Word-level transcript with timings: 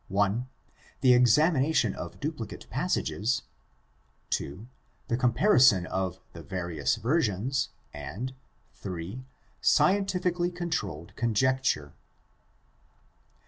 (i) 0.19 0.33
the 1.01 1.13
examination 1.13 1.93
of 1.93 2.19
duplicate 2.19 2.67
passages; 2.71 3.43
(2) 4.31 4.67
the 5.09 5.15
comparison 5.15 5.85
of 5.85 6.19
the 6.33 6.41
various 6.41 6.95
versions; 6.95 7.69
and 7.93 8.33
(3) 8.73 9.23
scientifically 9.61 10.49
controlled 10.49 11.15
conjecture. 11.15 11.93